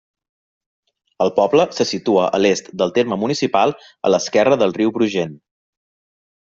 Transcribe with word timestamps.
El 1.25 1.31
poble 1.35 1.67
se 1.79 1.87
situa 1.89 2.25
a 2.39 2.41
l'est 2.47 2.73
del 2.83 2.97
terme 2.99 3.21
municipal 3.27 3.77
a 4.09 4.13
l'esquerra 4.17 4.61
del 4.65 4.79
riu 4.81 4.97
Brugent. 4.99 5.41